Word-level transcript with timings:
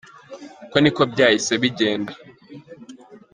Uko 0.65 0.77
ni 0.79 0.91
ko 0.95 1.01
byahise 1.11 1.53
bigenda. 1.61 2.13